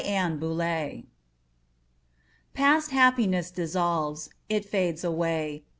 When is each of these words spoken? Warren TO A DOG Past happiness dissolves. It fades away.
Warren 0.03 0.39
TO 0.39 0.59
A 0.61 0.93
DOG 0.95 1.03
Past 2.55 2.89
happiness 2.89 3.51
dissolves. 3.51 4.31
It 4.49 4.65
fades 4.65 5.03
away. 5.03 5.61